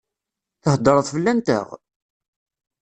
Theddṛeḍ 0.63 1.05
fell-anteɣ? 1.13 1.67